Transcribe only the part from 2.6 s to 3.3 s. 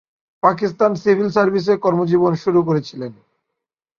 করেছিলেন।